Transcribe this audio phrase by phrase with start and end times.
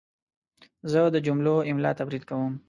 [0.91, 2.53] زه د جملو املا تمرین کوم.